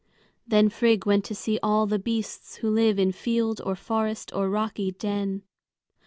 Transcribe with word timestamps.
Then 0.47 0.69
Frigg 0.69 1.05
went 1.05 1.23
to 1.25 1.35
see 1.35 1.59
all 1.61 1.85
the 1.85 1.99
beasts 1.99 2.55
who 2.55 2.71
live 2.71 2.97
in 2.97 3.11
field 3.11 3.61
or 3.63 3.75
forest 3.75 4.33
or 4.33 4.49
rocky 4.49 4.91
den. 4.93 5.43